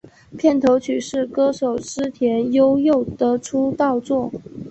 [0.35, 4.31] 片头曲是歌手矢田悠佑的出道作。